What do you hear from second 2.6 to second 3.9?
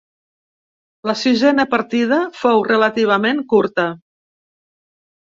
relativament curta.